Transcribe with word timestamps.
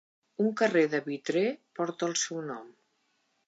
Un 0.43 0.47
carrer 0.61 0.83
de 0.93 1.01
Vitré 1.09 1.45
porta 1.81 2.11
el 2.11 2.19
seu 2.25 2.43
nom. 2.51 2.65